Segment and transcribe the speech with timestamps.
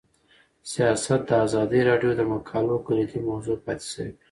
[0.71, 4.11] سیاست د ازادي راډیو د مقالو کلیدي موضوع پاتې شوی.